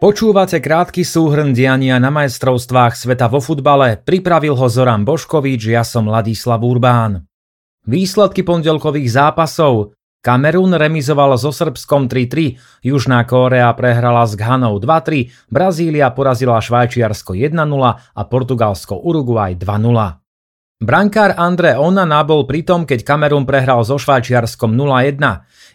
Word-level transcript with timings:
Počúvate 0.00 0.64
krátky 0.64 1.04
súhrn 1.04 1.52
diania 1.52 2.00
na 2.00 2.08
majstrovstvách 2.08 2.96
sveta 2.96 3.28
vo 3.28 3.36
futbale, 3.36 4.00
pripravil 4.00 4.56
ho 4.56 4.64
Zoran 4.64 5.04
Boškovič, 5.04 5.68
ja 5.68 5.84
som 5.84 6.08
Ladislav 6.08 6.64
Urbán. 6.64 7.28
Výsledky 7.84 8.40
pondelkových 8.40 9.12
zápasov. 9.12 9.92
Kamerún 10.24 10.72
remizoval 10.72 11.36
so 11.36 11.52
Srbskom 11.52 12.08
3-3, 12.08 12.56
Južná 12.80 13.28
Kórea 13.28 13.68
prehrala 13.76 14.24
s 14.24 14.40
Ghanou 14.40 14.80
2-3, 14.80 15.52
Brazília 15.52 16.08
porazila 16.16 16.56
Švajčiarsko 16.64 17.36
1-0 17.36 17.52
a 17.92 18.22
Portugalsko 18.24 19.04
Uruguay 19.04 19.52
2-0. 19.52 20.19
Brankár 20.80 21.36
Andre 21.36 21.76
Onana 21.76 22.24
bol 22.24 22.48
pritom, 22.48 22.88
keď 22.88 23.04
Kamerun 23.04 23.44
prehral 23.44 23.84
so 23.84 24.00
Švajčiarskom 24.00 24.72
0-1. 24.72 25.20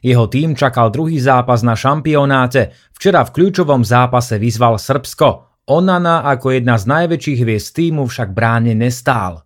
Jeho 0.01 0.25
tým 0.25 0.57
čakal 0.57 0.89
druhý 0.89 1.21
zápas 1.21 1.61
na 1.61 1.77
šampionáte. 1.77 2.73
Včera 2.89 3.21
v 3.21 3.37
kľúčovom 3.37 3.85
zápase 3.85 4.41
vyzval 4.41 4.81
Srbsko. 4.81 5.61
Onana 5.69 6.25
ako 6.25 6.57
jedna 6.57 6.81
z 6.81 6.89
najväčších 6.89 7.37
hviezd 7.37 7.69
týmu 7.77 8.09
však 8.09 8.33
bráne 8.33 8.73
nestál. 8.73 9.45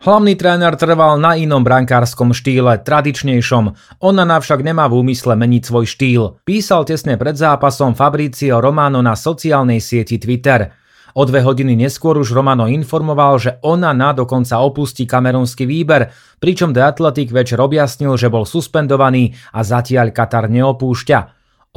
Hlavný 0.00 0.40
tréner 0.40 0.72
trval 0.72 1.20
na 1.20 1.36
inom 1.36 1.60
brankárskom 1.60 2.32
štýle, 2.32 2.80
tradičnejšom. 2.80 3.76
Onana 4.00 4.40
však 4.40 4.64
nemá 4.64 4.88
v 4.88 5.04
úmysle 5.04 5.36
meniť 5.36 5.62
svoj 5.68 5.84
štýl. 5.84 6.40
Písal 6.48 6.88
tesne 6.88 7.20
pred 7.20 7.36
zápasom 7.36 7.92
Fabricio 7.92 8.56
Romano 8.56 9.04
na 9.04 9.12
sociálnej 9.12 9.84
sieti 9.84 10.16
Twitter– 10.16 10.64
O 11.14 11.22
dve 11.22 11.46
hodiny 11.46 11.78
neskôr 11.78 12.18
už 12.18 12.34
Romano 12.34 12.66
informoval, 12.66 13.38
že 13.38 13.62
ona 13.62 13.94
na 13.94 14.10
dokonca 14.10 14.58
opustí 14.58 15.06
kamerunský 15.06 15.62
výber, 15.62 16.10
pričom 16.42 16.74
The 16.74 16.90
Athletic 16.90 17.30
večer 17.30 17.62
objasnil, 17.62 18.18
že 18.18 18.26
bol 18.26 18.42
suspendovaný 18.42 19.30
a 19.54 19.62
zatiaľ 19.62 20.10
Katar 20.10 20.50
neopúšťa. 20.50 21.18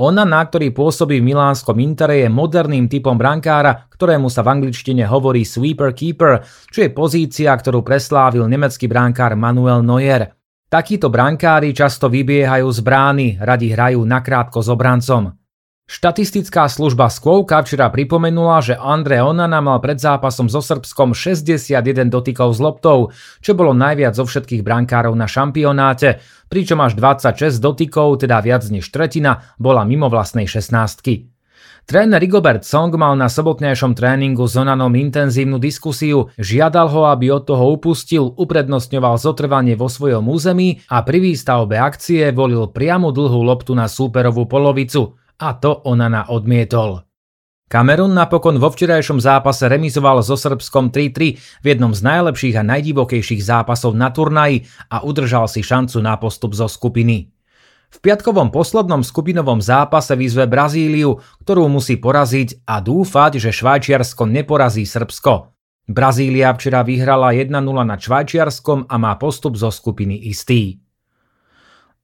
Ona, 0.02 0.26
na 0.26 0.42
ktorý 0.42 0.74
pôsobí 0.74 1.22
v 1.22 1.34
milánskom 1.34 1.78
Intere, 1.78 2.26
je 2.26 2.34
moderným 2.34 2.90
typom 2.90 3.14
brankára, 3.14 3.86
ktorému 3.94 4.26
sa 4.34 4.42
v 4.42 4.58
angličtine 4.58 5.06
hovorí 5.06 5.46
sweeper 5.46 5.94
keeper, 5.94 6.42
čo 6.74 6.86
je 6.86 6.90
pozícia, 6.90 7.54
ktorú 7.54 7.86
preslávil 7.86 8.50
nemecký 8.50 8.90
brankár 8.90 9.38
Manuel 9.38 9.86
Neuer. 9.86 10.34
Takíto 10.66 11.14
brankári 11.14 11.78
často 11.78 12.10
vybiehajú 12.10 12.66
z 12.74 12.80
brány, 12.82 13.28
radi 13.38 13.70
hrajú 13.70 14.02
nakrátko 14.02 14.66
s 14.66 14.70
obrancom. 14.74 15.37
Štatistická 15.88 16.68
služba 16.68 17.08
Skôvka 17.08 17.64
včera 17.64 17.88
pripomenula, 17.88 18.60
že 18.60 18.76
Andre 18.76 19.24
Onana 19.24 19.64
mal 19.64 19.80
pred 19.80 19.96
zápasom 19.96 20.52
so 20.52 20.60
Srbskom 20.60 21.16
61 21.16 22.12
dotykov 22.12 22.52
s 22.52 22.60
loptou, 22.60 23.16
čo 23.40 23.56
bolo 23.56 23.72
najviac 23.72 24.12
zo 24.12 24.28
všetkých 24.28 24.68
brankárov 24.68 25.16
na 25.16 25.32
šampionáte, 25.32 26.20
pričom 26.52 26.84
až 26.84 27.00
26 27.00 27.64
dotykov, 27.64 28.20
teda 28.20 28.44
viac 28.44 28.68
než 28.68 28.84
tretina, 28.92 29.48
bola 29.56 29.88
mimo 29.88 30.12
vlastnej 30.12 30.44
16. 30.44 30.76
Tréner 31.88 32.20
Rigobert 32.20 32.68
Song 32.68 32.92
mal 33.00 33.16
na 33.16 33.32
sobotnejšom 33.32 33.96
tréningu 33.96 34.44
s 34.44 34.60
Onanom 34.60 34.92
intenzívnu 34.92 35.56
diskusiu, 35.56 36.28
žiadal 36.36 36.92
ho, 36.92 37.08
aby 37.08 37.32
od 37.32 37.48
toho 37.48 37.64
upustil, 37.72 38.36
uprednostňoval 38.36 39.16
zotrvanie 39.16 39.80
vo 39.80 39.88
svojom 39.88 40.28
území 40.28 40.84
a 40.92 41.00
pri 41.08 41.32
výstavbe 41.32 41.80
akcie 41.80 42.36
volil 42.36 42.68
priamu 42.76 43.16
dlhú 43.16 43.40
loptu 43.40 43.72
na 43.72 43.88
súperovú 43.88 44.52
polovicu– 44.52 45.16
a 45.38 45.54
to 45.58 45.82
Onana 45.86 46.26
odmietol. 46.30 47.08
Kamerun 47.68 48.16
napokon 48.16 48.64
vo 48.64 48.72
včerajšom 48.72 49.20
zápase 49.20 49.68
remizoval 49.68 50.24
so 50.24 50.40
Srbskom 50.40 50.88
3-3 50.88 51.36
v 51.36 51.66
jednom 51.68 51.92
z 51.92 52.00
najlepších 52.00 52.56
a 52.56 52.64
najdivokejších 52.64 53.44
zápasov 53.44 53.92
na 53.92 54.08
turnaji 54.08 54.64
a 54.88 55.04
udržal 55.04 55.52
si 55.52 55.60
šancu 55.60 56.00
na 56.00 56.16
postup 56.16 56.56
zo 56.56 56.72
skupiny. 56.72 57.28
V 57.88 57.98
piatkovom 58.04 58.56
poslednom 58.56 59.04
skupinovom 59.04 59.60
zápase 59.60 60.16
vyzve 60.16 60.48
Brazíliu, 60.48 61.20
ktorú 61.44 61.68
musí 61.68 62.00
poraziť 62.00 62.64
a 62.68 62.80
dúfať, 62.80 63.40
že 63.40 63.52
Švajčiarsko 63.52 64.28
neporazí 64.28 64.88
Srbsko. 64.88 65.52
Brazília 65.88 66.52
včera 66.56 66.84
vyhrala 66.84 67.36
1-0 67.36 67.52
nad 67.84 68.00
Švajčiarskom 68.00 68.92
a 68.92 68.96
má 68.96 69.16
postup 69.16 69.56
zo 69.60 69.72
skupiny 69.72 70.20
istý. 70.28 70.87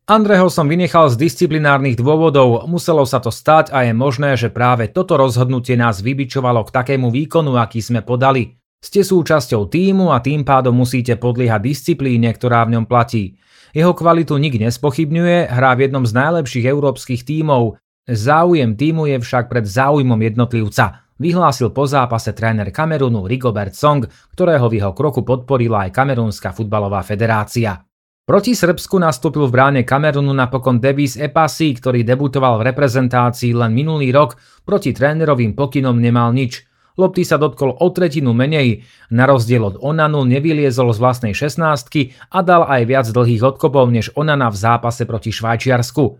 Andreho 0.04 0.52
som 0.52 0.68
vynechal 0.68 1.08
z 1.08 1.16
disciplinárnych 1.16 1.96
dôvodov, 1.96 2.68
muselo 2.68 3.08
sa 3.08 3.24
to 3.24 3.32
stať 3.32 3.72
a 3.72 3.88
je 3.88 3.96
možné, 3.96 4.36
že 4.36 4.52
práve 4.52 4.92
toto 4.92 5.16
rozhodnutie 5.16 5.80
nás 5.80 6.04
vybičovalo 6.04 6.68
k 6.68 6.76
takému 6.76 7.08
výkonu, 7.08 7.56
aký 7.56 7.80
sme 7.80 8.04
podali. 8.04 8.60
Ste 8.84 9.00
súčasťou 9.00 9.72
týmu 9.72 10.12
a 10.12 10.20
tým 10.20 10.44
pádom 10.44 10.76
musíte 10.76 11.16
podliehať 11.16 11.64
disciplíne, 11.64 12.36
ktorá 12.36 12.68
v 12.68 12.76
ňom 12.76 12.84
platí. 12.84 13.40
Jeho 13.72 13.96
kvalitu 13.96 14.36
nik 14.36 14.60
nespochybňuje, 14.60 15.48
hrá 15.48 15.72
v 15.72 15.88
jednom 15.88 16.04
z 16.04 16.12
najlepších 16.20 16.68
európskych 16.68 17.24
tímov. 17.24 17.80
Záujem 18.04 18.76
týmu 18.76 19.08
je 19.08 19.24
však 19.24 19.48
pred 19.48 19.64
záujmom 19.64 20.20
jednotlivca, 20.20 21.08
vyhlásil 21.16 21.72
po 21.72 21.88
zápase 21.88 22.36
tréner 22.36 22.76
Kamerunu 22.76 23.24
Rigobert 23.24 23.72
Song, 23.72 24.04
ktorého 24.36 24.68
v 24.68 24.84
jeho 24.84 24.92
kroku 24.92 25.24
podporila 25.24 25.88
aj 25.88 25.96
Kamerúnska 25.96 26.52
futbalová 26.52 27.00
federácia. 27.08 27.88
Proti 28.24 28.56
Srbsku 28.56 29.04
nastúpil 29.04 29.52
v 29.52 29.52
bráne 29.52 29.82
Kamerunu 29.84 30.32
napokon 30.32 30.80
Davis 30.80 31.20
Epasi, 31.20 31.76
ktorý 31.76 32.08
debutoval 32.08 32.56
v 32.56 32.72
reprezentácii 32.72 33.52
len 33.52 33.76
minulý 33.76 34.16
rok, 34.16 34.40
proti 34.64 34.96
trénerovým 34.96 35.52
pokynom 35.52 36.00
nemal 36.00 36.32
nič. 36.32 36.64
Lopty 36.96 37.28
sa 37.28 37.36
dotkol 37.36 37.76
o 37.76 37.88
tretinu 37.92 38.32
menej, 38.32 38.88
na 39.12 39.28
rozdiel 39.28 39.68
od 39.68 39.76
Onanu 39.84 40.24
nevyliezol 40.24 40.96
z 40.96 41.04
vlastnej 41.04 41.34
16 41.36 42.16
a 42.32 42.40
dal 42.40 42.64
aj 42.64 42.82
viac 42.88 43.08
dlhých 43.12 43.44
odkopov 43.44 43.92
než 43.92 44.16
Onana 44.16 44.48
v 44.48 44.56
zápase 44.56 45.04
proti 45.04 45.36
Švajčiarsku. 45.36 46.16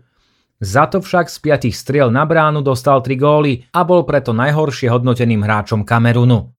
Za 0.60 0.84
to 0.92 1.00
však 1.00 1.32
z 1.32 1.36
piatich 1.40 1.72
striel 1.72 2.12
na 2.12 2.28
bránu 2.28 2.60
dostal 2.60 3.00
3 3.00 3.16
góly 3.16 3.64
a 3.72 3.80
bol 3.80 4.04
preto 4.04 4.36
najhoršie 4.36 4.92
hodnoteným 4.92 5.40
hráčom 5.40 5.88
Kamerunu. 5.88 6.52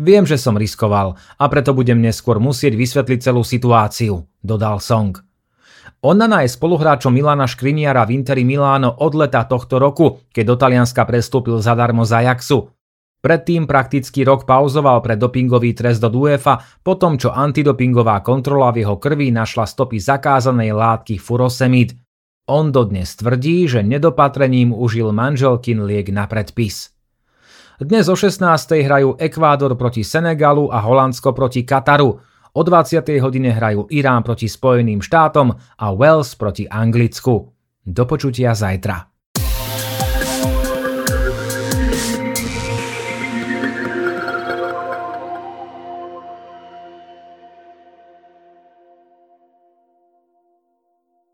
Viem, 0.00 0.24
že 0.24 0.40
som 0.40 0.56
riskoval 0.56 1.20
a 1.36 1.44
preto 1.52 1.76
budem 1.76 2.00
neskôr 2.00 2.40
musieť 2.40 2.72
vysvetliť 2.72 3.18
celú 3.20 3.44
situáciu, 3.44 4.24
dodal 4.40 4.80
Song. 4.80 5.12
Onana 6.02 6.42
je 6.42 6.50
spoluhráčom 6.50 7.14
Milana 7.14 7.46
Škriniara 7.46 8.02
v 8.08 8.18
Interi 8.18 8.42
Miláno 8.42 8.90
od 8.90 9.12
leta 9.14 9.46
tohto 9.46 9.78
roku, 9.78 10.24
keď 10.34 10.44
do 10.48 10.56
Talianska 10.58 11.06
prestúpil 11.06 11.62
zadarmo 11.62 12.02
z 12.02 12.24
Ajaxu. 12.24 12.74
Predtým 13.22 13.70
prakticky 13.70 14.26
rok 14.26 14.42
pauzoval 14.42 14.98
pre 14.98 15.14
dopingový 15.14 15.78
trest 15.78 16.02
do 16.02 16.10
UEFA, 16.10 16.58
potom 16.82 17.14
čo 17.14 17.30
antidopingová 17.30 18.18
kontrola 18.18 18.74
v 18.74 18.82
jeho 18.82 18.98
krvi 18.98 19.30
našla 19.30 19.62
stopy 19.62 20.02
zakázanej 20.02 20.74
látky 20.74 21.22
furosemid. 21.22 21.94
On 22.50 22.74
dodnes 22.74 23.14
tvrdí, 23.14 23.70
že 23.70 23.86
nedopatrením 23.86 24.74
užil 24.74 25.14
manželkin 25.14 25.86
liek 25.86 26.10
na 26.10 26.26
predpis. 26.26 26.91
Dnes 27.82 28.06
o 28.06 28.14
16. 28.14 28.46
hrajú 28.86 29.18
Ekvádor 29.18 29.74
proti 29.74 30.06
Senegalu 30.06 30.70
a 30.70 30.78
Holandsko 30.86 31.34
proti 31.34 31.66
Kataru. 31.66 32.14
O 32.54 32.62
20. 32.62 33.02
hodine 33.18 33.50
hrajú 33.50 33.90
Irán 33.90 34.22
proti 34.22 34.46
Spojeným 34.46 35.02
štátom 35.02 35.50
a 35.58 35.86
Wales 35.90 36.38
proti 36.38 36.70
Anglicku. 36.70 37.50
Do 37.82 38.04
počutia 38.06 38.54
zajtra. 38.54 39.11